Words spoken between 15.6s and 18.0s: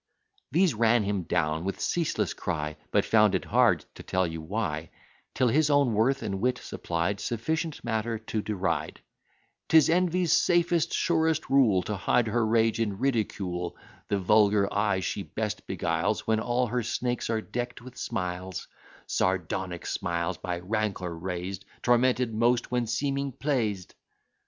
beguiles, When all her snakes are deck'd with